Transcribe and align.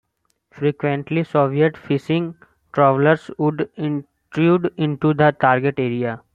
Frequently, 0.49 1.23
Soviet 1.23 1.77
"fishing 1.77 2.33
trawlers" 2.73 3.29
would 3.37 3.69
intrude 3.75 4.73
into 4.75 5.13
the 5.13 5.29
target 5.39 5.75
area. 5.79 6.23